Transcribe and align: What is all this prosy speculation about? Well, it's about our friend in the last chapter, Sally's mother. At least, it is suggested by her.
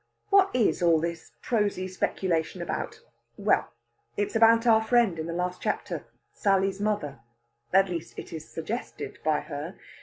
What 0.31 0.49
is 0.55 0.81
all 0.81 0.99
this 0.99 1.31
prosy 1.43 1.87
speculation 1.87 2.59
about? 2.59 3.01
Well, 3.37 3.69
it's 4.17 4.35
about 4.35 4.65
our 4.65 4.81
friend 4.81 5.19
in 5.19 5.27
the 5.27 5.31
last 5.33 5.61
chapter, 5.61 6.07
Sally's 6.33 6.81
mother. 6.81 7.19
At 7.71 7.87
least, 7.87 8.17
it 8.17 8.33
is 8.33 8.49
suggested 8.49 9.19
by 9.23 9.41
her. 9.41 9.75